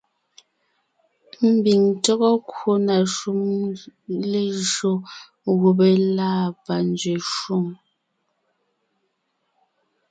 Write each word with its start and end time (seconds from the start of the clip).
Mbiŋ 1.53 1.81
tÿɔ́gɔ 2.03 2.29
kwò 2.49 2.71
na 2.87 2.95
shúm 3.15 3.41
lejÿó 4.31 4.91
gubé 5.61 5.87
lâ 6.15 6.29
panzwě 6.65 7.15
shwòŋ, 7.31 7.65